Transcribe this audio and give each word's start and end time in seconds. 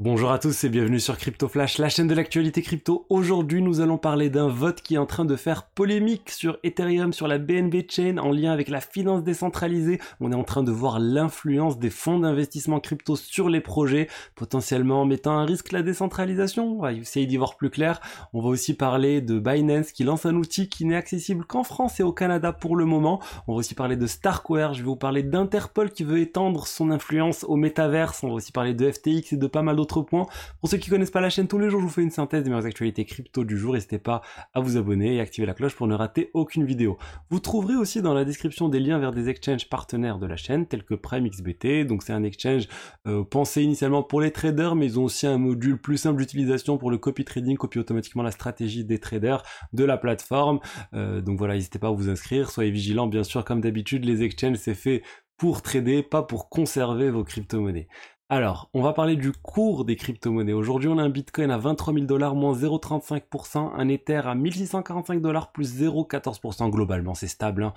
Bonjour 0.00 0.32
à 0.32 0.40
tous 0.40 0.64
et 0.64 0.68
bienvenue 0.70 0.98
sur 0.98 1.16
Crypto 1.16 1.46
Flash, 1.46 1.78
la 1.78 1.88
chaîne 1.88 2.08
de 2.08 2.16
l'actualité 2.16 2.62
crypto. 2.62 3.06
Aujourd'hui, 3.10 3.62
nous 3.62 3.80
allons 3.80 3.96
parler 3.96 4.28
d'un 4.28 4.48
vote 4.48 4.80
qui 4.82 4.96
est 4.96 4.98
en 4.98 5.06
train 5.06 5.24
de 5.24 5.36
faire 5.36 5.68
polémique 5.68 6.30
sur 6.30 6.58
Ethereum, 6.64 7.12
sur 7.12 7.28
la 7.28 7.38
BNB 7.38 7.88
Chain, 7.88 8.18
en 8.18 8.32
lien 8.32 8.50
avec 8.50 8.68
la 8.70 8.80
finance 8.80 9.22
décentralisée. 9.22 10.00
On 10.18 10.32
est 10.32 10.34
en 10.34 10.42
train 10.42 10.64
de 10.64 10.72
voir 10.72 10.98
l'influence 10.98 11.78
des 11.78 11.90
fonds 11.90 12.18
d'investissement 12.18 12.80
crypto 12.80 13.14
sur 13.14 13.48
les 13.48 13.60
projets, 13.60 14.08
potentiellement 14.34 15.04
mettant 15.04 15.38
à 15.38 15.44
risque 15.44 15.70
la 15.70 15.82
décentralisation. 15.82 16.76
On 16.76 16.82
va 16.82 16.92
essayer 16.92 17.26
d'y 17.26 17.36
voir 17.36 17.56
plus 17.56 17.70
clair. 17.70 18.00
On 18.32 18.40
va 18.42 18.48
aussi 18.48 18.74
parler 18.74 19.20
de 19.20 19.38
Binance 19.38 19.92
qui 19.92 20.02
lance 20.02 20.26
un 20.26 20.34
outil 20.34 20.68
qui 20.68 20.86
n'est 20.86 20.96
accessible 20.96 21.44
qu'en 21.44 21.62
France 21.62 22.00
et 22.00 22.02
au 22.02 22.12
Canada 22.12 22.52
pour 22.52 22.74
le 22.74 22.84
moment. 22.84 23.20
On 23.46 23.52
va 23.52 23.60
aussi 23.60 23.76
parler 23.76 23.94
de 23.94 24.08
Starkware. 24.08 24.74
Je 24.74 24.80
vais 24.80 24.86
vous 24.86 24.96
parler 24.96 25.22
d'Interpol 25.22 25.92
qui 25.92 26.02
veut 26.02 26.18
étendre 26.18 26.66
son 26.66 26.90
influence 26.90 27.44
au 27.44 27.54
métaverse. 27.54 28.24
On 28.24 28.28
va 28.30 28.34
aussi 28.34 28.50
parler 28.50 28.74
de 28.74 28.90
FTX 28.90 29.34
et 29.34 29.36
de 29.36 29.46
pas 29.46 29.62
mal 29.62 29.76
d'autres 29.76 29.83
points. 29.84 30.26
Pour 30.60 30.68
ceux 30.68 30.78
qui 30.78 30.90
connaissent 30.90 31.10
pas 31.10 31.20
la 31.20 31.30
chaîne, 31.30 31.48
tous 31.48 31.58
les 31.58 31.70
jours 31.70 31.80
je 31.80 31.86
vous 31.86 31.92
fais 31.92 32.02
une 32.02 32.10
synthèse 32.10 32.42
des 32.42 32.50
meilleures 32.50 32.66
actualités 32.66 33.04
crypto 33.04 33.44
du 33.44 33.58
jour. 33.58 33.74
N'hésitez 33.74 33.98
pas 33.98 34.22
à 34.52 34.60
vous 34.60 34.76
abonner 34.76 35.16
et 35.16 35.20
activer 35.20 35.46
la 35.46 35.54
cloche 35.54 35.74
pour 35.74 35.86
ne 35.86 35.94
rater 35.94 36.30
aucune 36.34 36.64
vidéo. 36.64 36.98
Vous 37.30 37.40
trouverez 37.40 37.76
aussi 37.76 38.02
dans 38.02 38.14
la 38.14 38.24
description 38.24 38.68
des 38.68 38.80
liens 38.80 38.98
vers 38.98 39.12
des 39.12 39.28
exchanges 39.28 39.68
partenaires 39.68 40.18
de 40.18 40.26
la 40.26 40.36
chaîne, 40.36 40.66
tels 40.66 40.84
que 40.84 40.94
Prime 40.94 41.28
XBT. 41.28 41.86
Donc 41.86 42.02
c'est 42.02 42.12
un 42.12 42.22
exchange 42.22 42.68
euh, 43.06 43.24
pensé 43.24 43.62
initialement 43.62 44.02
pour 44.02 44.20
les 44.20 44.30
traders, 44.30 44.74
mais 44.74 44.86
ils 44.86 44.98
ont 44.98 45.04
aussi 45.04 45.26
un 45.26 45.38
module 45.38 45.78
plus 45.78 45.98
simple 45.98 46.20
d'utilisation 46.20 46.78
pour 46.78 46.90
le 46.90 46.98
copy 46.98 47.24
trading, 47.24 47.56
copie 47.56 47.78
automatiquement 47.78 48.22
la 48.22 48.30
stratégie 48.30 48.84
des 48.84 48.98
traders 48.98 49.42
de 49.72 49.84
la 49.84 49.96
plateforme. 49.96 50.60
Euh, 50.94 51.20
donc 51.20 51.38
voilà, 51.38 51.54
n'hésitez 51.54 51.78
pas 51.78 51.88
à 51.88 51.92
vous 51.92 52.08
inscrire. 52.08 52.50
Soyez 52.50 52.70
vigilants, 52.70 53.06
bien 53.06 53.24
sûr, 53.24 53.44
comme 53.44 53.60
d'habitude, 53.60 54.04
les 54.04 54.22
exchanges 54.22 54.56
c'est 54.56 54.74
fait 54.74 55.02
pour 55.36 55.62
trader, 55.62 56.02
pas 56.02 56.22
pour 56.22 56.48
conserver 56.48 57.10
vos 57.10 57.24
crypto-monnaies. 57.24 57.88
Alors, 58.34 58.68
on 58.74 58.82
va 58.82 58.92
parler 58.92 59.14
du 59.14 59.30
cours 59.30 59.84
des 59.84 59.94
crypto-monnaies. 59.94 60.54
Aujourd'hui, 60.54 60.88
on 60.88 60.98
a 60.98 61.04
un 61.04 61.08
Bitcoin 61.08 61.52
à 61.52 61.56
23 61.56 61.94
000 61.94 62.06
dollars, 62.06 62.34
moins 62.34 62.52
0,35%, 62.52 63.74
un 63.76 63.88
Ether 63.88 64.22
à 64.24 64.34
1645 64.34 65.20
dollars, 65.20 65.52
plus 65.52 65.80
0,14%. 65.80 66.68
Globalement, 66.68 67.14
c'est 67.14 67.28
stable. 67.28 67.62
Hein. 67.62 67.74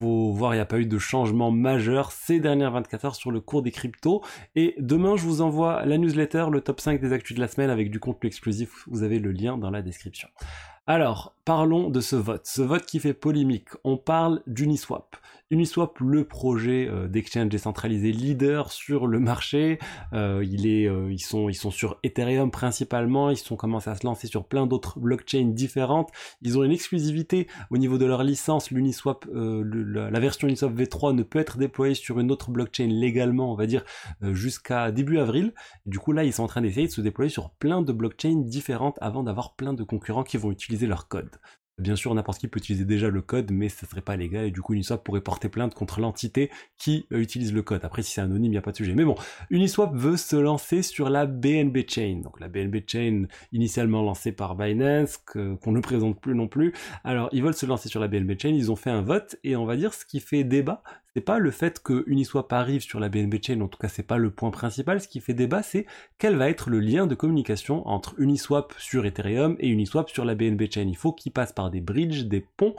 Faut 0.00 0.32
voir, 0.32 0.54
il 0.54 0.56
n'y 0.56 0.62
a 0.62 0.64
pas 0.64 0.78
eu 0.78 0.86
de 0.86 0.98
changement 0.98 1.50
majeur 1.50 2.10
ces 2.10 2.40
dernières 2.40 2.70
24 2.70 3.04
heures 3.04 3.16
sur 3.16 3.30
le 3.30 3.42
cours 3.42 3.60
des 3.60 3.70
cryptos. 3.70 4.22
Et 4.56 4.76
demain, 4.78 5.14
je 5.16 5.24
vous 5.24 5.42
envoie 5.42 5.84
la 5.84 5.98
newsletter, 5.98 6.46
le 6.50 6.62
top 6.62 6.80
5 6.80 7.02
des 7.02 7.12
actus 7.12 7.36
de 7.36 7.42
la 7.42 7.48
semaine 7.48 7.68
avec 7.68 7.90
du 7.90 8.00
contenu 8.00 8.28
exclusif. 8.28 8.86
Vous 8.86 9.02
avez 9.02 9.18
le 9.18 9.30
lien 9.30 9.58
dans 9.58 9.70
la 9.70 9.82
description. 9.82 10.28
Alors, 10.90 11.34
parlons 11.44 11.90
de 11.90 12.00
ce 12.00 12.16
vote. 12.16 12.46
Ce 12.46 12.62
vote 12.62 12.86
qui 12.86 12.98
fait 12.98 13.12
polémique. 13.12 13.68
On 13.84 13.98
parle 13.98 14.40
d'Uniswap. 14.46 15.16
Uniswap, 15.50 15.98
le 16.00 16.24
projet 16.24 16.86
euh, 16.88 17.08
d'exchange 17.08 17.48
décentralisé 17.48 18.12
leader 18.12 18.70
sur 18.70 19.06
le 19.06 19.18
marché. 19.18 19.78
Euh, 20.12 20.44
euh, 20.44 21.10
ils, 21.10 21.20
sont, 21.20 21.70
sur 21.70 21.98
Ethereum 22.02 22.50
principalement. 22.50 23.30
Ils 23.30 23.38
sont 23.38 23.56
commencé 23.56 23.88
à 23.88 23.94
se 23.94 24.04
lancer 24.04 24.26
sur 24.26 24.44
plein 24.44 24.66
d'autres 24.66 24.98
blockchains 24.98 25.46
différentes. 25.46 26.10
Ils 26.42 26.58
ont 26.58 26.64
une 26.64 26.72
exclusivité 26.72 27.46
au 27.70 27.78
niveau 27.78 27.96
de 27.96 28.04
leur 28.04 28.24
licence. 28.24 28.70
L'Uniswap, 28.70 29.24
la, 29.32 30.20
version 30.20 30.48
Uniswap 30.48 30.74
V3 30.74 31.14
ne 31.14 31.22
peut 31.22 31.38
être 31.38 31.56
déployée 31.56 31.94
sur 31.94 32.20
une 32.20 32.30
autre 32.30 32.50
blockchain 32.50 32.88
légalement, 32.88 33.52
on 33.52 33.56
va 33.56 33.66
dire, 33.66 33.84
jusqu'à 34.20 34.90
début 34.92 35.18
avril. 35.18 35.54
du 35.86 35.98
coup, 35.98 36.12
là, 36.12 36.24
ils 36.24 36.32
sont 36.32 36.42
en 36.42 36.46
train 36.46 36.60
d'essayer 36.60 36.88
de 36.88 36.92
se 36.92 37.00
déployer 37.00 37.30
sur 37.30 37.50
plein 37.50 37.80
de 37.80 37.92
blockchains 37.92 38.42
différentes 38.44 38.98
avant 39.00 39.22
d'avoir 39.22 39.54
plein 39.54 39.72
de 39.72 39.82
concurrents 39.82 40.24
qui 40.24 40.36
vont 40.36 40.50
utiliser 40.50 40.77
leur 40.86 41.08
code. 41.08 41.30
Bien 41.78 41.94
sûr, 41.94 42.12
n'importe 42.12 42.40
qui 42.40 42.48
peut 42.48 42.58
utiliser 42.58 42.84
déjà 42.84 43.08
le 43.08 43.22
code, 43.22 43.52
mais 43.52 43.68
ce 43.68 43.86
serait 43.86 44.00
pas 44.00 44.16
légal 44.16 44.46
et 44.46 44.50
du 44.50 44.60
coup 44.60 44.74
Uniswap 44.74 45.04
pourrait 45.04 45.20
porter 45.20 45.48
plainte 45.48 45.74
contre 45.74 46.00
l'entité 46.00 46.50
qui 46.76 47.06
euh, 47.12 47.20
utilise 47.20 47.54
le 47.54 47.62
code. 47.62 47.84
Après, 47.84 48.02
si 48.02 48.14
c'est 48.14 48.20
anonyme, 48.20 48.46
il 48.46 48.50
n'y 48.50 48.56
a 48.56 48.62
pas 48.62 48.72
de 48.72 48.76
sujet. 48.76 48.94
Mais 48.94 49.04
bon, 49.04 49.14
Uniswap 49.50 49.94
veut 49.94 50.16
se 50.16 50.34
lancer 50.34 50.82
sur 50.82 51.08
la 51.08 51.26
BNB 51.26 51.88
Chain. 51.88 52.20
Donc 52.24 52.40
la 52.40 52.48
BNB 52.48 52.78
Chain, 52.84 53.26
initialement 53.52 54.02
lancée 54.02 54.32
par 54.32 54.56
Binance, 54.56 55.18
qu'on 55.18 55.70
ne 55.70 55.80
présente 55.80 56.20
plus 56.20 56.34
non 56.34 56.48
plus. 56.48 56.74
Alors, 57.04 57.28
ils 57.30 57.44
veulent 57.44 57.54
se 57.54 57.66
lancer 57.66 57.88
sur 57.88 58.00
la 58.00 58.08
BNB 58.08 58.32
Chain, 58.40 58.48
ils 58.48 58.72
ont 58.72 58.76
fait 58.76 58.90
un 58.90 59.02
vote 59.02 59.36
et 59.44 59.54
on 59.54 59.64
va 59.64 59.76
dire 59.76 59.94
ce 59.94 60.04
qui 60.04 60.18
fait 60.18 60.42
débat, 60.42 60.82
pas 61.20 61.38
le 61.38 61.50
fait 61.50 61.82
que 61.82 62.04
Uniswap 62.06 62.52
arrive 62.52 62.82
sur 62.82 63.00
la 63.00 63.08
BNB 63.08 63.36
Chain, 63.42 63.60
en 63.60 63.68
tout 63.68 63.78
cas 63.78 63.88
c'est 63.88 64.02
pas 64.02 64.18
le 64.18 64.30
point 64.30 64.50
principal, 64.50 65.00
ce 65.00 65.08
qui 65.08 65.20
fait 65.20 65.34
débat 65.34 65.62
c'est 65.62 65.86
quel 66.18 66.36
va 66.36 66.48
être 66.48 66.70
le 66.70 66.80
lien 66.80 67.06
de 67.06 67.14
communication 67.14 67.86
entre 67.88 68.14
Uniswap 68.18 68.74
sur 68.78 69.06
Ethereum 69.06 69.56
et 69.58 69.68
Uniswap 69.68 70.10
sur 70.10 70.24
la 70.24 70.34
BNB 70.34 70.62
Chain. 70.70 70.86
Il 70.88 70.96
faut 70.96 71.12
qu'il 71.12 71.32
passe 71.32 71.52
par 71.52 71.70
des 71.70 71.80
bridges, 71.80 72.24
des 72.24 72.44
ponts, 72.56 72.74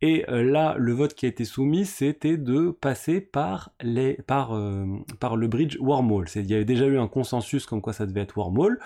et 0.00 0.24
euh, 0.30 0.42
là 0.42 0.76
le 0.78 0.92
vote 0.92 1.14
qui 1.14 1.26
a 1.26 1.28
été 1.28 1.44
soumis 1.44 1.84
c'était 1.84 2.36
de 2.36 2.70
passer 2.70 3.20
par, 3.20 3.72
les, 3.82 4.14
par, 4.26 4.54
euh, 4.54 4.86
par 5.20 5.36
le 5.36 5.48
bridge 5.48 5.76
Wormhole. 5.80 6.26
Il 6.34 6.46
y 6.46 6.54
avait 6.54 6.64
déjà 6.64 6.86
eu 6.86 6.98
un 6.98 7.08
consensus 7.08 7.66
comme 7.66 7.80
quoi 7.80 7.92
ça 7.92 8.06
devait 8.06 8.20
être 8.20 8.36
Wormhole 8.36 8.78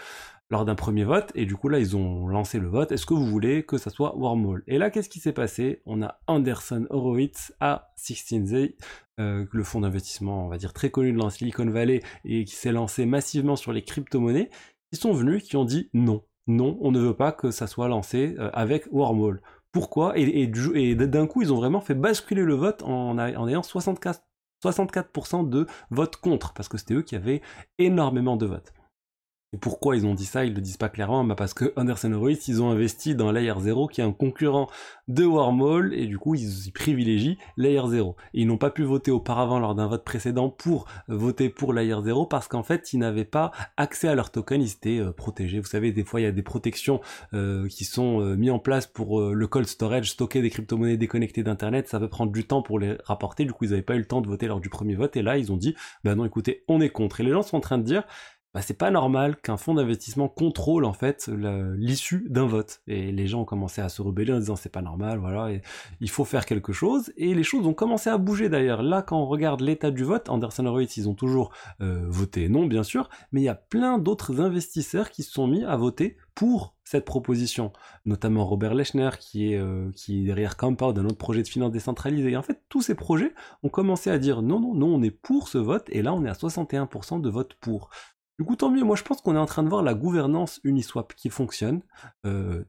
lors 0.52 0.66
d'un 0.66 0.74
premier 0.74 1.04
vote, 1.04 1.32
et 1.34 1.46
du 1.46 1.56
coup 1.56 1.70
là 1.70 1.78
ils 1.78 1.96
ont 1.96 2.28
lancé 2.28 2.58
le 2.58 2.68
vote, 2.68 2.92
est-ce 2.92 3.06
que 3.06 3.14
vous 3.14 3.24
voulez 3.24 3.64
que 3.64 3.78
ça 3.78 3.88
soit 3.88 4.14
Wormhole? 4.18 4.62
Et 4.66 4.76
là 4.76 4.90
qu'est-ce 4.90 5.08
qui 5.08 5.18
s'est 5.18 5.32
passé? 5.32 5.80
On 5.86 6.02
a 6.02 6.20
Anderson 6.26 6.86
Horowitz 6.90 7.54
à 7.58 7.90
16Z, 7.96 8.74
euh, 9.18 9.46
le 9.50 9.64
fonds 9.64 9.80
d'investissement 9.80 10.44
on 10.44 10.48
va 10.50 10.58
dire 10.58 10.74
très 10.74 10.90
connu 10.90 11.10
de 11.10 11.18
la 11.18 11.30
Silicon 11.30 11.64
Valley, 11.64 12.02
et 12.26 12.44
qui 12.44 12.54
s'est 12.54 12.70
lancé 12.70 13.06
massivement 13.06 13.56
sur 13.56 13.72
les 13.72 13.80
crypto-monnaies, 13.80 14.50
qui 14.92 15.00
sont 15.00 15.14
venus, 15.14 15.42
qui 15.42 15.56
ont 15.56 15.64
dit 15.64 15.88
non, 15.94 16.22
non, 16.46 16.76
on 16.82 16.92
ne 16.92 17.00
veut 17.00 17.16
pas 17.16 17.32
que 17.32 17.50
ça 17.50 17.66
soit 17.66 17.88
lancé 17.88 18.34
euh, 18.38 18.50
avec 18.52 18.86
Wormhole. 18.92 19.40
Pourquoi? 19.72 20.12
Et, 20.18 20.46
d'un 20.46 21.26
coup 21.26 21.40
ils 21.40 21.50
ont 21.50 21.56
vraiment 21.56 21.80
fait 21.80 21.94
basculer 21.94 22.42
le 22.42 22.54
vote 22.54 22.82
en, 22.82 23.18
ayant 23.18 23.62
64, 23.62 24.22
64% 24.62 25.48
de 25.48 25.66
votes 25.90 26.16
contre, 26.16 26.52
parce 26.52 26.68
que 26.68 26.76
c'était 26.76 26.92
eux 26.92 27.02
qui 27.02 27.16
avaient 27.16 27.40
énormément 27.78 28.36
de 28.36 28.44
votes. 28.44 28.74
Pourquoi 29.60 29.96
ils 29.96 30.06
ont 30.06 30.14
dit 30.14 30.24
ça? 30.24 30.46
Ils 30.46 30.54
le 30.54 30.62
disent 30.62 30.78
pas 30.78 30.88
clairement, 30.88 31.24
bah 31.24 31.34
parce 31.34 31.52
que 31.52 31.74
Anderson 31.76 32.10
Horowitz, 32.12 32.48
ils 32.48 32.62
ont 32.62 32.70
investi 32.70 33.14
dans 33.14 33.30
Layer 33.30 33.52
0, 33.58 33.86
qui 33.86 34.00
est 34.00 34.04
un 34.04 34.12
concurrent 34.12 34.70
de 35.08 35.24
Wormhole, 35.26 35.92
et 35.92 36.06
du 36.06 36.18
coup, 36.18 36.34
ils, 36.34 36.72
privilégient 36.72 37.36
Layer 37.58 37.82
0. 37.86 38.16
Et 38.32 38.40
ils 38.40 38.46
n'ont 38.46 38.56
pas 38.56 38.70
pu 38.70 38.82
voter 38.82 39.10
auparavant 39.10 39.58
lors 39.58 39.74
d'un 39.74 39.88
vote 39.88 40.04
précédent 40.04 40.48
pour 40.48 40.86
voter 41.06 41.50
pour 41.50 41.74
Layer 41.74 42.00
0, 42.02 42.24
parce 42.24 42.48
qu'en 42.48 42.62
fait, 42.62 42.94
ils 42.94 42.98
n'avaient 42.98 43.26
pas 43.26 43.50
accès 43.76 44.08
à 44.08 44.14
leur 44.14 44.30
token, 44.30 44.62
ils 44.62 44.72
étaient 44.72 44.98
euh, 44.98 45.12
protégés. 45.12 45.60
Vous 45.60 45.66
savez, 45.66 45.92
des 45.92 46.04
fois, 46.04 46.20
il 46.20 46.24
y 46.24 46.26
a 46.26 46.32
des 46.32 46.42
protections 46.42 47.02
euh, 47.34 47.68
qui 47.68 47.84
sont 47.84 48.22
euh, 48.22 48.36
mises 48.36 48.52
en 48.52 48.58
place 48.58 48.86
pour 48.86 49.20
le 49.20 49.46
cold 49.46 49.66
storage, 49.66 50.12
stocker 50.12 50.40
des 50.40 50.48
crypto-monnaies 50.48 50.96
déconnectées 50.96 51.42
d'Internet, 51.42 51.88
ça 51.88 52.00
peut 52.00 52.08
prendre 52.08 52.32
du 52.32 52.46
temps 52.46 52.62
pour 52.62 52.78
les 52.78 52.96
rapporter, 53.04 53.44
du 53.44 53.52
coup, 53.52 53.66
ils 53.66 53.70
n'avaient 53.70 53.82
pas 53.82 53.96
eu 53.96 53.98
le 53.98 54.06
temps 54.06 54.22
de 54.22 54.28
voter 54.28 54.46
lors 54.46 54.60
du 54.60 54.70
premier 54.70 54.94
vote, 54.94 55.14
et 55.18 55.22
là, 55.22 55.36
ils 55.36 55.52
ont 55.52 55.58
dit, 55.58 55.74
bah 56.04 56.14
non, 56.14 56.24
écoutez, 56.24 56.64
on 56.68 56.80
est 56.80 56.88
contre. 56.88 57.20
Et 57.20 57.24
les 57.24 57.32
gens 57.32 57.42
sont 57.42 57.58
en 57.58 57.60
train 57.60 57.76
de 57.76 57.84
dire, 57.84 58.04
bah, 58.54 58.60
c'est 58.62 58.76
pas 58.76 58.90
normal 58.90 59.36
qu'un 59.36 59.56
fonds 59.56 59.74
d'investissement 59.74 60.28
contrôle 60.28 60.84
en 60.84 60.92
fait 60.92 61.28
l'issue 61.28 62.26
d'un 62.28 62.46
vote. 62.46 62.82
Et 62.86 63.12
les 63.12 63.26
gens 63.26 63.40
ont 63.40 63.44
commencé 63.44 63.80
à 63.80 63.88
se 63.88 64.02
rebeller 64.02 64.32
en 64.32 64.38
disant 64.38 64.56
c'est 64.56 64.72
pas 64.72 64.82
normal, 64.82 65.18
voilà, 65.18 65.48
il 66.00 66.10
faut 66.10 66.24
faire 66.24 66.46
quelque 66.46 66.72
chose. 66.72 67.12
Et 67.16 67.34
les 67.34 67.44
choses 67.44 67.66
ont 67.66 67.74
commencé 67.74 68.10
à 68.10 68.18
bouger 68.18 68.48
d'ailleurs. 68.48 68.82
Là, 68.82 69.02
quand 69.02 69.18
on 69.18 69.26
regarde 69.26 69.60
l'état 69.60 69.90
du 69.90 70.04
vote, 70.04 70.28
Anderson 70.28 70.66
Horowitz, 70.66 70.96
ils 70.96 71.08
ont 71.08 71.14
toujours 71.14 71.52
euh, 71.80 72.04
voté 72.08 72.48
non, 72.48 72.66
bien 72.66 72.82
sûr, 72.82 73.08
mais 73.32 73.40
il 73.40 73.44
y 73.44 73.48
a 73.48 73.54
plein 73.54 73.98
d'autres 73.98 74.40
investisseurs 74.40 75.10
qui 75.10 75.22
se 75.22 75.32
sont 75.32 75.46
mis 75.46 75.64
à 75.64 75.76
voter 75.76 76.16
pour 76.34 76.74
cette 76.84 77.04
proposition, 77.04 77.72
notamment 78.04 78.44
Robert 78.44 78.74
Lechner 78.74 79.10
qui 79.18 79.52
est, 79.52 79.58
euh, 79.58 79.90
qui 79.94 80.22
est 80.22 80.24
derrière 80.26 80.56
Compound, 80.56 80.98
un 80.98 81.04
autre 81.04 81.18
projet 81.18 81.42
de 81.42 81.48
finance 81.48 81.72
décentralisée. 81.72 82.32
Et 82.32 82.36
en 82.36 82.42
fait, 82.42 82.62
tous 82.68 82.82
ces 82.82 82.94
projets 82.94 83.34
ont 83.62 83.68
commencé 83.68 84.10
à 84.10 84.18
dire 84.18 84.42
non, 84.42 84.60
non, 84.60 84.74
non, 84.74 84.94
on 84.94 85.02
est 85.02 85.10
pour 85.10 85.48
ce 85.48 85.58
vote, 85.58 85.86
et 85.90 86.02
là 86.02 86.12
on 86.12 86.24
est 86.24 86.28
à 86.28 86.34
61% 86.34 87.20
de 87.20 87.30
vote 87.30 87.54
pour. 87.60 87.90
Tant 88.58 88.70
mieux. 88.70 88.84
Moi, 88.84 88.96
je 88.96 89.02
pense 89.02 89.20
qu'on 89.20 89.34
est 89.34 89.38
en 89.38 89.46
train 89.46 89.62
de 89.62 89.68
voir 89.68 89.82
la 89.82 89.94
gouvernance 89.94 90.60
Uniswap 90.64 91.14
qui 91.14 91.30
fonctionne. 91.30 91.82
Euh, 92.26 92.64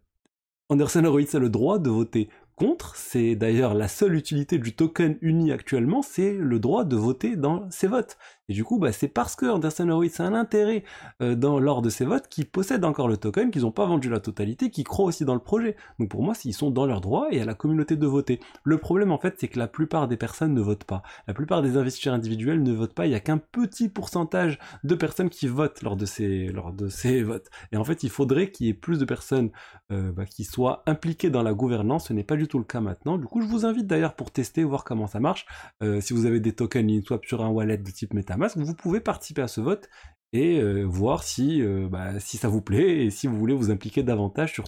Anderson 0.70 1.04
Horowitz 1.06 1.36
a 1.36 1.40
le 1.40 1.50
droit 1.50 1.78
de 1.78 1.90
voter 1.90 2.30
contre. 2.56 2.96
C'est 2.96 3.36
d'ailleurs 3.36 3.74
la 3.74 3.88
seule 3.88 4.16
utilité 4.16 4.58
du 4.58 4.76
token 4.76 5.18
uni 5.22 5.52
actuellement, 5.52 6.02
c'est 6.02 6.34
le 6.34 6.60
droit 6.60 6.86
de 6.86 6.96
voter 6.96 7.36
dans 7.36 7.70
ses 7.70 7.88
votes. 7.88 8.18
Et 8.50 8.54
du 8.54 8.64
coup, 8.64 8.78
bah, 8.78 8.92
c'est 8.92 9.08
parce 9.08 9.36
que 9.36 9.46
Anderson 9.46 9.88
Horowitz 9.88 10.20
a 10.20 10.26
un 10.26 10.34
intérêt 10.34 10.84
euh, 11.22 11.36
lors 11.60 11.82
de 11.82 11.90
ces 11.90 12.04
votes 12.04 12.28
qu'ils 12.28 12.46
possèdent 12.46 12.84
encore 12.84 13.08
le 13.08 13.16
token, 13.16 13.52
qu'ils 13.52 13.62
n'ont 13.62 13.72
pas 13.72 13.86
vendu 13.86 14.10
la 14.10 14.20
totalité, 14.20 14.70
qu'ils 14.70 14.84
croient 14.84 15.06
aussi 15.06 15.24
dans 15.24 15.34
le 15.34 15.40
projet. 15.40 15.78
Donc 16.00 16.10
pour 16.10 16.24
moi, 16.24 16.34
ils 16.44 16.54
sont 16.54 16.70
dans 16.70 16.86
leur 16.86 17.00
droit 17.00 17.28
et 17.32 17.40
à 17.40 17.46
la 17.46 17.54
communauté 17.54 17.96
de 17.96 18.06
voter. 18.06 18.40
Le 18.64 18.78
problème 18.78 19.12
en 19.12 19.18
fait, 19.18 19.36
c'est 19.38 19.48
que 19.48 19.60
la 19.60 19.68
plupart 19.68 20.08
des 20.08 20.18
personnes 20.18 20.54
ne 20.54 20.62
votent 20.62 20.84
pas. 20.84 21.04
La 21.28 21.34
plupart 21.34 21.62
des 21.62 21.78
investisseurs 21.78 22.14
individuels 22.14 22.62
ne 22.62 22.74
votent 22.74 22.94
pas. 22.94 23.06
Il 23.06 23.10
n'y 23.10 23.16
a 23.16 23.22
qu'un 23.22 23.38
petit 23.38 23.88
pourcentage 23.88 24.60
de 24.84 24.96
personnes 24.96 25.30
qui 25.30 25.48
votent 25.48 25.82
lors 25.82 25.96
de 25.96 26.06
ces, 26.06 27.24
votes. 27.24 27.50
Et 27.72 27.78
en 27.78 27.84
fait, 27.84 28.04
il 28.04 28.10
faudrait 28.10 28.52
qu'il 28.52 28.68
y 28.68 28.70
ait 28.70 28.74
plus 28.74 29.00
de 29.00 29.06
personnes 29.06 29.52
euh, 29.92 30.12
bah, 30.12 30.26
qui 30.26 30.44
soient 30.44 30.84
impliquées 30.86 31.30
dans 31.30 31.44
la 31.44 31.54
gouvernance. 31.54 32.08
Ce 32.08 32.14
n'est 32.14 32.24
pas 32.24 32.36
du 32.36 32.48
tout 32.48 32.58
le 32.58 32.66
cas 32.66 32.82
maintenant. 32.82 33.18
Du 33.18 33.26
coup, 33.26 33.42
je 33.42 33.48
vous 33.48 33.66
invite 33.66 33.88
d'ailleurs 33.88 34.16
pour 34.16 34.32
tester, 34.32 34.64
voir 34.64 34.84
comment 34.84 35.08
ça 35.08 35.20
marche. 35.20 35.46
Euh, 35.82 36.02
si 36.02 36.14
vous 36.14 36.26
avez 36.26 36.40
des 36.40 36.54
tokens 36.54 36.84
Uniswap 36.84 37.26
sur 37.26 37.44
un 37.44 37.50
wallet 37.50 37.78
de 37.78 37.92
type 37.92 38.14
Vous 38.56 38.76
pouvez 38.76 39.00
participer 39.00 39.42
à 39.42 39.48
ce 39.48 39.62
vote 39.62 39.90
et 40.34 40.60
euh, 40.60 40.84
voir 40.84 41.24
si, 41.24 41.62
euh, 41.62 41.88
bah, 41.90 42.20
si 42.20 42.38
ça 42.38 42.48
vous 42.48 42.62
plaît 42.62 43.06
et 43.06 43.10
si 43.12 43.28
vous 43.28 43.38
voulez 43.38 43.54
vous 43.54 43.72
impliquer 43.72 44.04
davantage 44.04 44.52
sur 44.52 44.66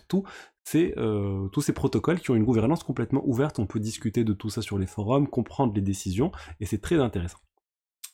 ces, 0.63 0.93
euh, 0.97 1.47
tous 1.49 1.61
ces 1.61 1.73
protocoles 1.73 2.19
qui 2.19 2.31
ont 2.31 2.35
une 2.35 2.43
gouvernance 2.43 2.83
complètement 2.83 3.23
ouverte. 3.25 3.59
On 3.59 3.65
peut 3.65 3.79
discuter 3.79 4.23
de 4.23 4.33
tout 4.33 4.49
ça 4.49 4.61
sur 4.61 4.77
les 4.77 4.87
forums, 4.87 5.27
comprendre 5.27 5.73
les 5.73 5.81
décisions, 5.81 6.31
et 6.59 6.65
c'est 6.65 6.81
très 6.81 6.99
intéressant. 6.99 7.44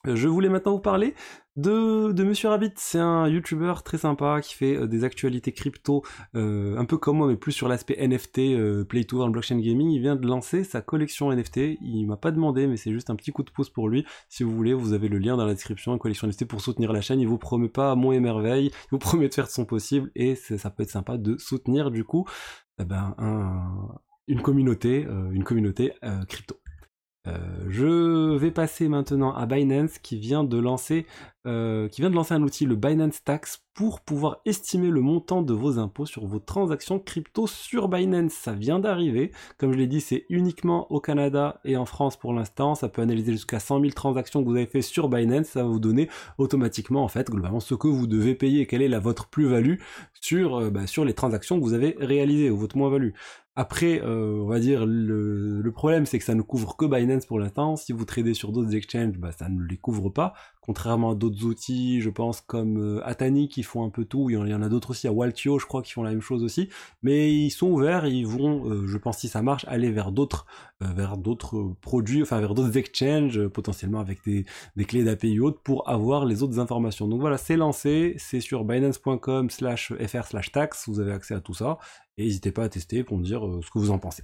Je 0.03 0.27
voulais 0.27 0.49
maintenant 0.49 0.73
vous 0.73 0.79
parler 0.79 1.13
de, 1.57 2.23
Monsieur 2.23 2.49
Rabbit. 2.49 2.71
C'est 2.75 2.97
un 2.97 3.27
YouTuber 3.27 3.75
très 3.85 3.99
sympa 3.99 4.41
qui 4.41 4.55
fait 4.55 4.75
euh, 4.75 4.87
des 4.87 5.03
actualités 5.03 5.51
crypto, 5.51 6.03
euh, 6.35 6.75
un 6.77 6.85
peu 6.85 6.97
comme 6.97 7.17
moi, 7.17 7.27
mais 7.27 7.35
plus 7.35 7.51
sur 7.51 7.67
l'aspect 7.67 7.95
NFT, 7.99 8.39
euh, 8.39 8.83
Play 8.83 9.03
to 9.03 9.29
Blockchain 9.29 9.59
Gaming. 9.59 9.91
Il 9.91 10.01
vient 10.01 10.15
de 10.15 10.25
lancer 10.25 10.63
sa 10.63 10.81
collection 10.81 11.31
NFT. 11.31 11.77
Il 11.81 12.05
m'a 12.07 12.17
pas 12.17 12.31
demandé, 12.31 12.65
mais 12.65 12.77
c'est 12.77 12.91
juste 12.91 13.11
un 13.11 13.15
petit 13.15 13.31
coup 13.31 13.43
de 13.43 13.51
pouce 13.51 13.69
pour 13.69 13.89
lui. 13.89 14.03
Si 14.27 14.43
vous 14.43 14.55
voulez, 14.55 14.73
vous 14.73 14.93
avez 14.93 15.07
le 15.07 15.19
lien 15.19 15.37
dans 15.37 15.45
la 15.45 15.53
description, 15.53 15.93
une 15.93 15.99
collection 15.99 16.27
NFT 16.27 16.45
pour 16.45 16.61
soutenir 16.61 16.93
la 16.93 17.01
chaîne. 17.01 17.19
Il 17.19 17.27
vous 17.27 17.37
promet 17.37 17.69
pas 17.69 17.93
mon 17.93 18.11
émerveil, 18.11 18.67
il 18.67 18.89
vous 18.89 18.99
promet 18.99 19.29
de 19.29 19.33
faire 19.35 19.45
de 19.45 19.51
son 19.51 19.65
possible, 19.65 20.09
et 20.15 20.33
ça 20.33 20.71
peut 20.71 20.81
être 20.81 20.89
sympa 20.89 21.17
de 21.17 21.37
soutenir 21.37 21.91
du 21.91 22.03
coup 22.03 22.25
eh 22.79 22.85
ben, 22.85 23.15
une 24.27 24.41
communauté, 24.41 25.05
une 25.31 25.43
communauté 25.43 25.93
crypto. 26.27 26.55
Euh, 27.27 27.37
je 27.69 28.35
vais 28.35 28.49
passer 28.49 28.87
maintenant 28.87 29.33
à 29.33 29.45
Binance 29.45 29.99
qui 29.99 30.17
vient 30.17 30.43
de 30.43 30.57
lancer 30.57 31.05
euh, 31.47 31.87
qui 31.87 32.01
vient 32.01 32.11
de 32.11 32.15
lancer 32.15 32.35
un 32.35 32.43
outil, 32.43 32.67
le 32.67 32.75
Binance 32.75 33.23
Tax, 33.23 33.63
pour 33.73 34.01
pouvoir 34.01 34.41
estimer 34.45 34.89
le 34.89 35.01
montant 35.01 35.41
de 35.41 35.53
vos 35.53 35.79
impôts 35.79 36.05
sur 36.05 36.27
vos 36.27 36.37
transactions 36.37 36.99
crypto 36.99 37.47
sur 37.47 37.87
Binance. 37.87 38.33
Ça 38.33 38.51
vient 38.51 38.77
d'arriver. 38.77 39.31
Comme 39.57 39.71
je 39.73 39.77
l'ai 39.77 39.87
dit, 39.87 40.01
c'est 40.01 40.25
uniquement 40.29 40.91
au 40.91 40.99
Canada 40.99 41.59
et 41.65 41.77
en 41.77 41.85
France 41.85 42.15
pour 42.15 42.33
l'instant. 42.33 42.75
Ça 42.75 42.89
peut 42.89 43.01
analyser 43.01 43.31
jusqu'à 43.31 43.59
100 43.59 43.79
000 43.79 43.91
transactions 43.93 44.43
que 44.43 44.49
vous 44.49 44.55
avez 44.55 44.67
fait 44.67 44.83
sur 44.83 45.09
Binance. 45.09 45.47
Ça 45.47 45.63
va 45.63 45.69
vous 45.69 45.79
donner 45.79 46.09
automatiquement, 46.37 47.03
en 47.03 47.07
fait, 47.07 47.31
globalement, 47.31 47.59
ce 47.59 47.73
que 47.73 47.87
vous 47.87 48.05
devez 48.05 48.35
payer, 48.35 48.67
quelle 48.67 48.83
est 48.83 48.87
la 48.87 48.99
votre 48.99 49.27
plus-value 49.27 49.77
sur, 50.21 50.57
euh, 50.57 50.69
bah, 50.69 50.85
sur 50.85 51.05
les 51.05 51.13
transactions 51.13 51.57
que 51.57 51.63
vous 51.63 51.73
avez 51.73 51.95
réalisées 51.99 52.51
ou 52.51 52.57
votre 52.57 52.77
moins-value. 52.77 53.13
Après, 53.61 54.01
euh, 54.01 54.39
on 54.41 54.47
va 54.47 54.59
dire, 54.59 54.87
le, 54.87 55.71
problème, 55.71 56.07
c'est 56.07 56.17
que 56.17 56.25
ça 56.25 56.33
ne 56.33 56.41
couvre 56.41 56.75
que 56.75 56.85
Binance 56.85 57.27
pour 57.27 57.37
l'instant. 57.37 57.75
Si 57.75 57.93
vous 57.93 58.05
tradez 58.05 58.33
sur 58.33 58.51
d'autres 58.51 58.73
exchanges, 58.73 59.19
bah, 59.19 59.31
ça 59.31 59.49
ne 59.49 59.63
les 59.63 59.77
couvre 59.77 60.09
pas. 60.09 60.33
Contrairement 60.61 61.11
à 61.11 61.15
d'autres 61.15 61.45
outils, 61.45 62.01
je 62.01 62.09
pense, 62.09 62.41
comme 62.41 62.77
euh, 62.77 63.07
Atani 63.07 63.49
qui 63.49 63.61
font 63.61 63.85
un 63.85 63.91
peu 63.91 64.03
tout, 64.03 64.31
il 64.31 64.33
y 64.33 64.53
en 64.55 64.61
a 64.63 64.69
d'autres 64.69 64.91
aussi, 64.91 65.07
à 65.07 65.11
Waltio, 65.11 65.59
je 65.59 65.67
crois, 65.67 65.83
qui 65.83 65.91
font 65.91 66.01
la 66.01 66.09
même 66.09 66.21
chose 66.21 66.43
aussi, 66.43 66.69
mais 67.03 67.33
ils 67.33 67.51
sont 67.51 67.67
ouverts, 67.67 68.07
ils 68.07 68.25
vont, 68.25 68.67
euh, 68.67 68.87
je 68.87 68.97
pense, 68.97 69.19
si 69.19 69.27
ça 69.27 69.43
marche, 69.43 69.65
aller 69.67 69.91
vers 69.91 70.11
d'autres 70.11 70.45
produits, 71.81 72.23
enfin 72.23 72.39
vers 72.39 72.55
d'autres 72.55 72.77
exchanges, 72.77 73.47
potentiellement 73.47 73.99
avec 73.99 74.23
des, 74.23 74.45
clés 74.85 75.03
d'API 75.03 75.39
hautes, 75.39 75.61
pour 75.63 75.87
avoir 75.87 76.25
les 76.25 76.41
autres 76.41 76.59
informations. 76.59 77.07
Donc 77.07 77.21
voilà, 77.21 77.37
c'est 77.37 77.57
lancé, 77.57 78.15
c'est 78.17 78.39
sur 78.39 78.63
binance.com 78.63 79.49
slash 79.51 79.93
fr 80.07 80.25
slash 80.25 80.51
tax, 80.51 80.87
vous 80.87 80.99
avez 80.99 81.11
accès 81.11 81.33
à 81.33 81.41
tout 81.41 81.55
ça, 81.55 81.79
et 82.21 82.25
n'hésitez 82.25 82.51
pas 82.51 82.63
à 82.63 82.69
tester 82.69 83.03
pour 83.03 83.17
me 83.17 83.23
dire 83.23 83.41
ce 83.63 83.69
que 83.69 83.79
vous 83.79 83.91
en 83.91 83.99
pensez. 83.99 84.23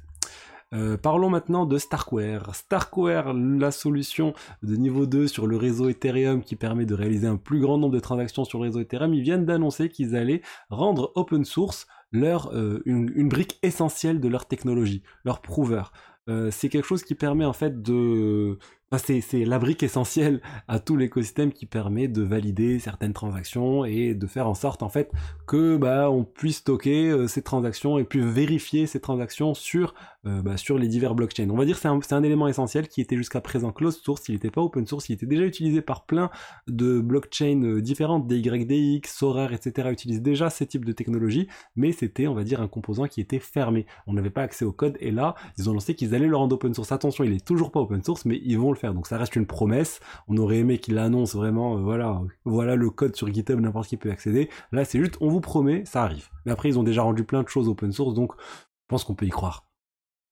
Euh, 0.74 0.98
parlons 0.98 1.30
maintenant 1.30 1.66
de 1.66 1.78
Starkware. 1.78 2.54
Starkware, 2.54 3.34
la 3.34 3.72
solution 3.72 4.34
de 4.64 4.76
niveau 4.76 5.06
2 5.06 5.28
sur 5.28 5.48
le 5.48 5.56
réseau 5.56 5.90
Ethereum 5.90 6.44
qui 6.44 6.56
permet 6.56 6.86
de 6.86 6.94
réaliser 6.94 7.28
un 7.28 7.38
plus 7.38 7.60
grand 7.60 7.78
nombre 7.78 7.94
de 7.94 8.00
transactions 8.00 8.44
sur 8.44 8.60
le 8.60 8.66
réseau 8.66 8.82
Ethereum, 8.82 9.14
ils 9.14 9.22
viennent 9.22 9.46
d'annoncer 9.46 9.90
qu'ils 9.90 10.16
allaient 10.16 10.42
rendre 10.70 11.12
open 11.16 11.46
source 11.46 11.88
leur, 12.12 12.54
euh, 12.54 12.82
une, 12.86 13.30
brique 13.30 13.60
essentielle 13.64 14.20
de 14.20 14.28
leur 14.28 14.46
technologie, 14.46 15.04
leur 15.24 15.42
prover. 15.42 15.84
Euh, 16.30 16.52
c'est 16.52 16.68
quelque 16.68 16.86
chose 16.86 17.04
qui 17.04 17.16
permet 17.16 17.46
en 17.46 17.54
fait 17.54 17.82
de 17.82 18.58
c'est 18.96 19.44
la 19.44 19.60
brique 19.60 19.84
essentielle 19.84 20.42
à 20.70 20.80
tout 20.80 20.96
l'écosystème 20.96 21.52
qui 21.52 21.66
permet 21.66 22.08
de 22.08 22.22
valider 22.22 22.80
certaines 22.80 23.12
transactions 23.12 23.84
et 23.84 24.14
de 24.14 24.28
faire 24.28 24.48
en 24.48 24.54
sorte 24.54 24.82
en 24.82 24.88
fait 24.88 25.12
que 25.46 25.76
bah, 25.76 26.10
on 26.10 26.24
puisse 26.24 26.58
stocker 26.58 27.10
euh, 27.10 27.28
ces 27.28 27.42
transactions 27.42 27.98
et 27.98 28.06
puis 28.06 28.22
vérifier 28.22 28.88
ces 28.88 29.02
transactions 29.02 29.54
sur 29.54 29.94
euh, 30.26 30.42
bah, 30.42 30.56
les 30.78 30.88
divers 30.88 31.16
blockchains. 31.16 31.50
On 31.50 31.58
va 31.58 31.66
dire 31.66 31.78
c'est 31.78 32.14
un, 32.14 32.24
élément 32.24 32.48
essentiel 32.48 32.88
qui 32.88 33.02
était 33.02 33.18
jusqu'à 33.18 33.42
présent 33.42 33.74
closed 33.74 34.02
source, 34.02 34.30
il 34.30 34.34
n'était 34.34 34.52
pas 34.52 34.62
open 34.62 34.88
source, 34.88 35.10
il 35.10 35.14
était 35.14 35.26
déjà 35.26 35.44
utilisé 35.44 35.82
par 35.82 36.06
plein 36.06 36.30
de 36.68 37.02
blockchains 37.02 37.62
euh, 37.64 37.82
différentes, 37.82 38.26
DYDX, 38.28 39.10
Sorare, 39.14 39.52
etc. 39.52 39.90
utilisent 39.92 40.22
déjà 40.22 40.50
ces 40.50 40.66
types 40.66 40.86
de 40.86 40.94
technologies, 40.94 41.48
mais 41.76 41.92
c'était 41.92 42.28
on 42.28 42.34
va 42.34 42.46
dire 42.46 42.62
un 42.62 42.70
composant 42.70 43.08
qui 43.08 43.20
était 43.20 43.40
fermé. 43.40 43.86
On 44.06 44.14
n'avait 44.14 44.30
pas 44.30 44.44
accès 44.44 44.64
au 44.64 44.72
code 44.72 44.96
et 45.02 45.12
là 45.12 45.36
ils 45.58 45.70
ont 45.70 45.74
lancé 45.74 45.94
qu'ils 45.94 46.16
allaient 46.16 46.28
le 46.28 46.38
rendre 46.38 46.56
open 46.56 46.74
source. 46.74 46.94
Attention, 46.94 47.26
il 47.26 47.34
est 47.34 47.46
toujours 47.46 47.72
pas 47.72 47.82
open 47.82 48.02
source, 48.02 48.24
mais 48.24 48.40
ils 48.46 48.58
vont 48.58 48.77
Donc 48.84 49.08
ça 49.08 49.18
reste 49.18 49.36
une 49.36 49.46
promesse. 49.46 50.00
On 50.28 50.38
aurait 50.38 50.58
aimé 50.58 50.78
qu'il 50.78 50.96
l'annonce 50.96 51.36
vraiment, 51.36 51.78
euh, 51.78 51.82
voilà, 51.82 52.22
voilà 52.46 52.76
le 52.76 52.90
code 52.90 53.16
sur 53.16 53.32
GitHub, 53.32 53.60
n'importe 53.60 53.88
qui 53.88 53.98
peut 53.98 54.12
accéder. 54.12 54.50
Là, 54.72 54.86
c'est 54.86 55.00
juste, 55.00 55.18
on 55.22 55.30
vous 55.30 55.42
promet, 55.42 55.84
ça 55.86 56.04
arrive. 56.04 56.30
Mais 56.46 56.52
après, 56.52 56.70
ils 56.70 56.80
ont 56.80 56.84
déjà 56.84 57.02
rendu 57.02 57.24
plein 57.24 57.44
de 57.44 57.48
choses 57.48 57.68
open 57.68 57.92
source, 57.92 58.14
donc 58.14 58.34
je 58.38 58.88
pense 58.88 59.04
qu'on 59.04 59.16
peut 59.16 59.26
y 59.26 59.30
croire. 59.30 59.64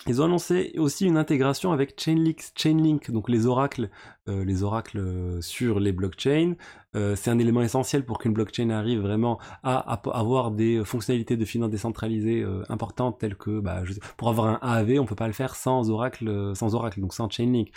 Ils 0.07 0.21
ont 0.21 0.25
annoncé 0.25 0.73
aussi 0.77 1.05
une 1.07 1.17
intégration 1.17 1.71
avec 1.71 1.99
Chainlink, 1.99 2.51
Chainlink 2.55 3.09
donc 3.09 3.29
les 3.29 3.47
oracles, 3.47 3.89
euh, 4.27 4.43
les 4.43 4.61
oracles 4.61 4.99
euh, 4.99 5.41
sur 5.41 5.79
les 5.79 5.93
blockchains. 5.93 6.55
c'est 6.93 7.29
un 7.29 7.39
élément 7.39 7.61
essentiel 7.61 8.05
pour 8.05 8.19
qu'une 8.19 8.33
blockchain 8.33 8.69
arrive 8.69 9.01
vraiment 9.01 9.39
à, 9.63 9.99
avoir 10.13 10.51
des 10.51 10.83
fonctionnalités 10.85 11.37
de 11.37 11.45
finance 11.45 11.69
décentralisée 11.69 12.45
importantes 12.69 13.19
telles 13.19 13.35
que, 13.35 13.59
bah, 13.59 13.83
pour 14.15 14.29
avoir 14.29 14.47
un 14.47 14.59
AAV, 14.61 14.99
on 14.99 15.05
peut 15.05 15.15
pas 15.15 15.27
le 15.27 15.33
faire 15.33 15.55
sans 15.55 15.89
oracle, 15.89 16.55
sans 16.55 16.75
oracle, 16.75 17.01
donc 17.01 17.13
sans 17.13 17.29
Chainlink 17.29 17.71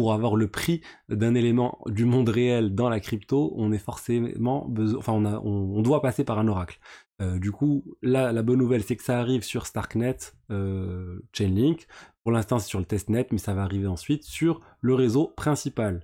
pour 0.00 0.14
avoir 0.14 0.34
le 0.34 0.48
prix 0.48 0.80
d'un 1.10 1.34
élément 1.34 1.78
du 1.84 2.06
monde 2.06 2.30
réel 2.30 2.74
dans 2.74 2.88
la 2.88 3.00
crypto, 3.00 3.52
on 3.54 3.70
est 3.70 3.76
forcément 3.76 4.66
besoin, 4.66 4.98
enfin 4.98 5.12
on, 5.12 5.82
doit 5.82 6.00
passer 6.00 6.24
par 6.24 6.38
un 6.38 6.48
oracle. 6.48 6.78
Euh, 7.20 7.38
du 7.38 7.52
coup, 7.52 7.84
là, 8.00 8.32
la 8.32 8.40
bonne 8.40 8.60
nouvelle, 8.60 8.82
c'est 8.82 8.96
que 8.96 9.02
ça 9.02 9.20
arrive 9.20 9.42
sur 9.42 9.66
Starknet, 9.66 10.16
euh, 10.50 11.20
Chainlink. 11.34 11.86
Pour 12.22 12.32
l'instant, 12.32 12.58
c'est 12.58 12.68
sur 12.68 12.78
le 12.78 12.86
testnet, 12.86 13.26
mais 13.30 13.36
ça 13.36 13.52
va 13.52 13.62
arriver 13.62 13.88
ensuite 13.88 14.24
sur 14.24 14.62
le 14.80 14.94
réseau 14.94 15.34
principal. 15.36 16.02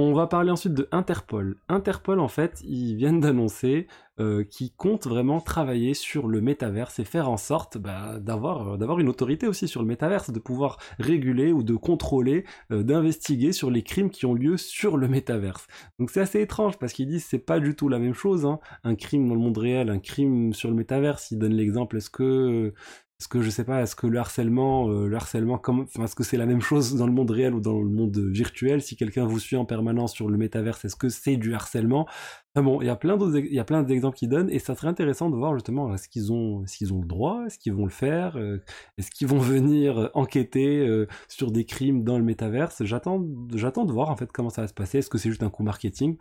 On 0.00 0.12
va 0.12 0.28
parler 0.28 0.52
ensuite 0.52 0.74
de 0.74 0.86
Interpol. 0.92 1.56
Interpol, 1.68 2.20
en 2.20 2.28
fait, 2.28 2.62
ils 2.62 2.94
viennent 2.94 3.18
d'annoncer 3.18 3.88
euh, 4.20 4.44
qu'ils 4.44 4.72
comptent 4.72 5.08
vraiment 5.08 5.40
travailler 5.40 5.92
sur 5.92 6.28
le 6.28 6.40
métaverse 6.40 7.00
et 7.00 7.04
faire 7.04 7.28
en 7.28 7.36
sorte 7.36 7.78
bah, 7.78 8.20
d'avoir, 8.20 8.74
euh, 8.74 8.76
d'avoir 8.76 9.00
une 9.00 9.08
autorité 9.08 9.48
aussi 9.48 9.66
sur 9.66 9.82
le 9.82 9.88
métaverse, 9.88 10.30
de 10.30 10.38
pouvoir 10.38 10.78
réguler 11.00 11.50
ou 11.50 11.64
de 11.64 11.74
contrôler, 11.74 12.44
euh, 12.70 12.84
d'investiguer 12.84 13.50
sur 13.50 13.72
les 13.72 13.82
crimes 13.82 14.10
qui 14.10 14.24
ont 14.24 14.34
lieu 14.34 14.56
sur 14.56 14.96
le 14.96 15.08
métaverse. 15.08 15.66
Donc 15.98 16.10
c'est 16.10 16.20
assez 16.20 16.40
étrange 16.40 16.78
parce 16.78 16.92
qu'ils 16.92 17.08
disent 17.08 17.24
c'est 17.24 17.40
pas 17.40 17.58
du 17.58 17.74
tout 17.74 17.88
la 17.88 17.98
même 17.98 18.14
chose, 18.14 18.46
hein. 18.46 18.60
un 18.84 18.94
crime 18.94 19.28
dans 19.28 19.34
le 19.34 19.40
monde 19.40 19.58
réel, 19.58 19.90
un 19.90 19.98
crime 19.98 20.54
sur 20.54 20.68
le 20.68 20.76
métaverse. 20.76 21.32
Ils 21.32 21.40
donnent 21.40 21.56
l'exemple, 21.56 21.96
est-ce 21.96 22.10
que 22.10 22.72
est-ce 23.20 23.26
que 23.26 23.42
je 23.42 23.50
sais 23.50 23.64
pas, 23.64 23.82
est-ce 23.82 23.96
que 23.96 24.06
le 24.06 24.16
harcèlement, 24.20 24.88
euh, 24.90 25.08
le 25.08 25.16
harcèlement, 25.16 25.60
est-ce 26.00 26.14
que 26.14 26.22
c'est 26.22 26.36
la 26.36 26.46
même 26.46 26.60
chose 26.60 26.94
dans 26.94 27.06
le 27.06 27.12
monde 27.12 27.32
réel 27.32 27.52
ou 27.52 27.60
dans 27.60 27.80
le 27.80 27.88
monde 27.88 28.16
virtuel? 28.16 28.80
Si 28.80 28.94
quelqu'un 28.94 29.26
vous 29.26 29.40
suit 29.40 29.56
en 29.56 29.64
permanence 29.64 30.12
sur 30.12 30.28
le 30.28 30.36
métaverse, 30.36 30.84
est-ce 30.84 30.94
que 30.94 31.08
c'est 31.08 31.36
du 31.36 31.52
harcèlement? 31.52 32.06
Bon, 32.54 32.80
il 32.80 32.86
y 32.86 32.90
a 32.90 32.96
plein 32.96 33.16
d'autres, 33.16 33.38
il 33.38 33.52
y 33.52 33.58
a 33.58 33.64
plein 33.64 33.82
d'exemples 33.82 34.16
qui 34.16 34.28
donnent 34.28 34.50
et 34.50 34.60
ça 34.60 34.76
serait 34.76 34.86
intéressant 34.86 35.30
de 35.30 35.36
voir 35.36 35.54
justement 35.54 35.92
est-ce 35.94 36.08
qu'ils 36.08 36.32
ont, 36.32 36.62
qu'ils 36.64 36.92
ont 36.92 37.00
le 37.00 37.06
droit, 37.06 37.44
est-ce 37.46 37.58
qu'ils 37.58 37.72
vont 37.72 37.84
le 37.84 37.90
faire, 37.90 38.36
euh, 38.36 38.62
est-ce 38.98 39.10
qu'ils 39.10 39.26
vont 39.26 39.38
venir 39.38 39.98
euh, 39.98 40.08
enquêter 40.14 40.86
sur 41.26 41.50
des 41.50 41.64
crimes 41.64 42.04
dans 42.04 42.18
le 42.18 42.24
métaverse? 42.24 42.84
J'attends, 42.84 43.26
j'attends 43.52 43.84
de 43.84 43.92
voir 43.92 44.10
en 44.10 44.16
fait 44.16 44.30
comment 44.30 44.50
ça 44.50 44.62
va 44.62 44.68
se 44.68 44.74
passer. 44.74 44.98
Est-ce 44.98 45.10
que 45.10 45.18
c'est 45.18 45.30
juste 45.30 45.42
un 45.42 45.50
coup 45.50 45.64
marketing? 45.64 46.16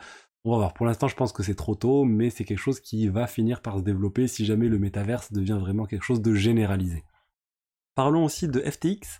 On 0.48 0.51
va 0.51 0.58
voir. 0.58 0.74
Pour 0.74 0.86
l'instant, 0.86 1.08
je 1.08 1.16
pense 1.16 1.32
que 1.32 1.44
c'est 1.44 1.56
trop 1.56 1.75
tôt, 1.75 2.04
mais 2.04 2.30
c'est 2.30 2.44
quelque 2.44 2.58
chose 2.58 2.80
qui 2.80 3.08
va 3.08 3.27
finir 3.27 3.62
par 3.62 3.77
se 3.77 3.84
développer 3.84 4.27
si 4.27 4.46
jamais 4.46 4.68
le 4.68 4.80
métaverse 4.80 5.32
devient 5.32 5.58
vraiment 5.60 5.86
quelque 5.86 6.04
chose 6.04 6.22
de 6.22 6.34
généralisé. 6.34 7.04
Parlons 7.96 8.25
aussi 8.25 8.48
de 8.48 8.60
FTX. 8.60 9.20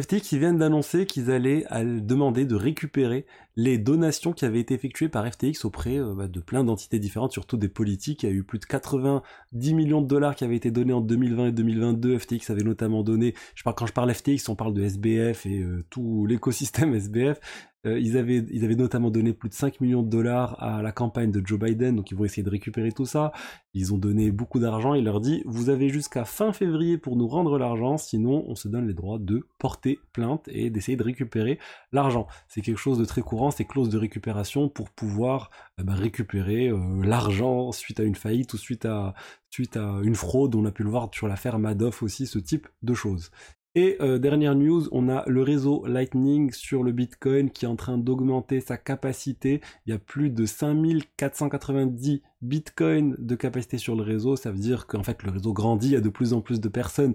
FTX, 0.00 0.32
ils 0.32 0.38
viennent 0.40 0.58
d'annoncer 0.58 1.06
qu'ils 1.06 1.30
allaient 1.30 1.64
demander 2.00 2.46
de 2.46 2.56
récupérer 2.56 3.26
les 3.54 3.78
donations 3.78 4.32
qui 4.32 4.44
avaient 4.44 4.58
été 4.58 4.74
effectuées 4.74 5.08
par 5.08 5.24
FTX 5.24 5.64
auprès 5.64 5.98
euh, 6.00 6.14
bah, 6.14 6.26
de 6.26 6.40
plein 6.40 6.64
d'entités 6.64 6.98
différentes, 6.98 7.30
surtout 7.30 7.56
des 7.56 7.68
politiques. 7.68 8.24
Il 8.24 8.28
y 8.28 8.32
a 8.32 8.34
eu 8.34 8.42
plus 8.42 8.58
de 8.58 8.64
90 8.64 9.74
millions 9.74 10.00
de 10.00 10.08
dollars 10.08 10.34
qui 10.34 10.42
avaient 10.42 10.56
été 10.56 10.72
donnés 10.72 10.92
en 10.92 11.00
2020 11.00 11.46
et 11.46 11.52
2022. 11.52 12.18
FTX 12.18 12.50
avait 12.50 12.64
notamment 12.64 13.04
donné, 13.04 13.34
je 13.54 13.62
parle, 13.62 13.76
quand 13.76 13.86
je 13.86 13.92
parle 13.92 14.12
FTX, 14.12 14.48
on 14.48 14.56
parle 14.56 14.74
de 14.74 14.82
SBF 14.82 15.46
et 15.46 15.60
euh, 15.60 15.84
tout 15.90 16.26
l'écosystème 16.26 16.92
SBF. 16.96 17.38
Euh, 17.86 17.98
ils, 17.98 18.16
avaient, 18.16 18.42
notamment 18.74 19.10
donné 19.10 19.32
plus 19.32 19.48
de 19.48 19.54
5 19.54 19.80
millions 19.80 20.02
de 20.02 20.08
dollars 20.08 20.62
à 20.62 20.82
la 20.82 20.92
campagne 20.92 21.30
de 21.30 21.42
Joe 21.44 21.58
Biden, 21.58 21.96
donc 21.96 22.10
ils 22.10 22.16
vont 22.16 22.24
essayer 22.24 22.42
de 22.42 22.50
récupérer 22.50 22.92
tout 22.92 23.06
ça. 23.06 23.32
Ils 23.74 23.92
ont 23.92 23.98
donné 23.98 24.30
beaucoup 24.30 24.58
d'argent, 24.58 24.94
il 24.94 25.04
leur 25.04 25.20
dit, 25.20 25.42
vous 25.44 25.68
avez 25.68 25.88
jusqu'à 25.88 26.24
fin 26.24 26.52
février 26.52 26.98
pour 26.98 27.16
nous 27.16 27.26
rendre 27.28 27.58
l'argent, 27.58 27.98
sinon 27.98 28.44
on 28.46 28.54
se 28.54 28.68
donne 28.68 28.86
les 28.86 28.94
droits 28.94 29.18
de 29.18 29.46
porter 29.58 29.98
plainte 30.12 30.48
et 30.48 30.70
d'essayer 30.70 30.96
de 30.96 31.02
récupérer 31.02 31.58
l'argent. 31.92 32.26
C'est 32.48 32.60
quelque 32.60 32.78
chose 32.78 32.98
de 32.98 33.04
très 33.04 33.22
courant, 33.22 33.50
c'est 33.50 33.64
clauses 33.64 33.90
de 33.90 33.98
récupération 33.98 34.68
pour 34.68 34.90
pouvoir 34.90 35.50
euh, 35.80 35.84
bah, 35.84 35.94
récupérer 35.94 36.68
euh, 36.68 37.02
l'argent 37.04 37.72
suite 37.72 38.00
à 38.00 38.04
une 38.04 38.14
faillite 38.14 38.54
ou 38.54 38.58
suite 38.58 38.84
à, 38.86 39.14
suite 39.50 39.76
à 39.76 40.00
une 40.02 40.14
fraude, 40.14 40.54
on 40.54 40.64
a 40.64 40.72
pu 40.72 40.82
le 40.82 40.90
voir 40.90 41.08
sur 41.12 41.28
l'affaire 41.28 41.58
Madoff 41.58 42.02
aussi, 42.02 42.26
ce 42.26 42.38
type 42.38 42.66
de 42.82 42.94
choses. 42.94 43.30
Et 43.76 43.96
euh, 44.00 44.18
dernière 44.18 44.54
news, 44.54 44.88
on 44.92 45.08
a 45.08 45.24
le 45.26 45.42
réseau 45.42 45.84
Lightning 45.84 46.52
sur 46.52 46.84
le 46.84 46.92
Bitcoin 46.92 47.50
qui 47.50 47.64
est 47.64 47.68
en 47.68 47.74
train 47.74 47.98
d'augmenter 47.98 48.60
sa 48.60 48.76
capacité. 48.76 49.60
Il 49.86 49.90
y 49.90 49.92
a 49.92 49.98
plus 49.98 50.30
de 50.30 50.46
5490 50.46 52.22
Bitcoins 52.40 53.16
de 53.18 53.34
capacité 53.34 53.78
sur 53.78 53.96
le 53.96 54.02
réseau. 54.02 54.36
Ça 54.36 54.52
veut 54.52 54.58
dire 54.58 54.86
qu'en 54.86 55.02
fait 55.02 55.24
le 55.24 55.32
réseau 55.32 55.52
grandit, 55.52 55.88
il 55.88 55.92
y 55.94 55.96
a 55.96 56.00
de 56.00 56.08
plus 56.08 56.34
en 56.34 56.40
plus 56.40 56.60
de 56.60 56.68
personnes 56.68 57.14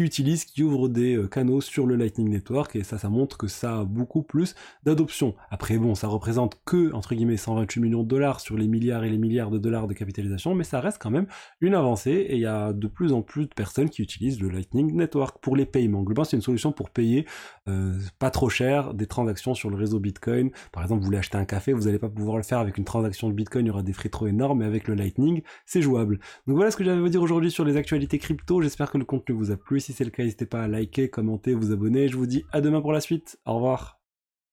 qui 0.00 0.06
utilisent, 0.06 0.44
qui 0.46 0.62
ouvrent 0.62 0.88
des 0.88 1.14
euh, 1.14 1.28
canaux 1.28 1.60
sur 1.60 1.86
le 1.86 1.94
Lightning 1.94 2.30
Network 2.30 2.74
et 2.74 2.84
ça, 2.84 2.96
ça 2.96 3.10
montre 3.10 3.36
que 3.36 3.48
ça 3.48 3.80
a 3.80 3.84
beaucoup 3.84 4.22
plus 4.22 4.54
d'adoption. 4.82 5.34
Après, 5.50 5.76
bon, 5.76 5.94
ça 5.94 6.08
représente 6.08 6.58
que, 6.64 6.90
entre 6.94 7.14
guillemets, 7.14 7.36
128 7.36 7.80
millions 7.80 8.02
de 8.02 8.08
dollars 8.08 8.40
sur 8.40 8.56
les 8.56 8.66
milliards 8.66 9.04
et 9.04 9.10
les 9.10 9.18
milliards 9.18 9.50
de 9.50 9.58
dollars 9.58 9.88
de 9.88 9.92
capitalisation, 9.92 10.54
mais 10.54 10.64
ça 10.64 10.80
reste 10.80 10.96
quand 11.02 11.10
même 11.10 11.26
une 11.60 11.74
avancée 11.74 12.12
et 12.12 12.36
il 12.36 12.40
y 12.40 12.46
a 12.46 12.72
de 12.72 12.86
plus 12.86 13.12
en 13.12 13.20
plus 13.20 13.44
de 13.44 13.54
personnes 13.54 13.90
qui 13.90 14.00
utilisent 14.00 14.40
le 14.40 14.48
Lightning 14.48 14.96
Network 14.96 15.38
pour 15.42 15.54
les 15.54 15.66
paiements. 15.66 16.02
Globalement, 16.02 16.24
c'est 16.24 16.36
une 16.36 16.42
solution 16.42 16.72
pour 16.72 16.88
payer 16.88 17.26
euh, 17.68 17.98
pas 18.18 18.30
trop 18.30 18.48
cher 18.48 18.94
des 18.94 19.06
transactions 19.06 19.54
sur 19.54 19.68
le 19.68 19.76
réseau 19.76 20.00
Bitcoin. 20.00 20.50
Par 20.72 20.82
exemple, 20.82 21.00
vous 21.00 21.06
voulez 21.06 21.18
acheter 21.18 21.36
un 21.36 21.44
café, 21.44 21.74
vous 21.74 21.84
n'allez 21.84 21.98
pas 21.98 22.08
pouvoir 22.08 22.38
le 22.38 22.42
faire 22.42 22.58
avec 22.58 22.78
une 22.78 22.84
transaction 22.84 23.28
de 23.28 23.34
Bitcoin, 23.34 23.66
il 23.66 23.68
y 23.68 23.70
aura 23.70 23.82
des 23.82 23.92
frais 23.92 24.08
trop 24.08 24.26
énormes, 24.26 24.60
mais 24.60 24.64
avec 24.64 24.88
le 24.88 24.94
Lightning, 24.94 25.42
c'est 25.66 25.82
jouable. 25.82 26.20
Donc 26.46 26.56
voilà 26.56 26.70
ce 26.70 26.78
que 26.78 26.84
j'avais 26.84 26.98
à 26.98 27.00
vous 27.02 27.10
dire 27.10 27.22
aujourd'hui 27.22 27.50
sur 27.50 27.64
les 27.64 27.76
actualités 27.76 28.18
crypto. 28.18 28.62
J'espère 28.62 28.90
que 28.90 28.96
le 28.96 29.04
contenu 29.04 29.34
vous 29.34 29.50
a 29.50 29.56
plu. 29.56 29.78
Si 29.90 29.96
c'est 29.96 30.04
le 30.04 30.10
cas, 30.12 30.22
n'hésitez 30.22 30.46
pas 30.46 30.62
à 30.62 30.68
liker, 30.68 31.10
commenter, 31.10 31.52
vous 31.52 31.72
abonner. 31.72 32.06
Je 32.06 32.16
vous 32.16 32.26
dis 32.26 32.44
à 32.52 32.60
demain 32.60 32.80
pour 32.80 32.92
la 32.92 33.00
suite. 33.00 33.40
Au 33.44 33.54
revoir. 33.54 33.99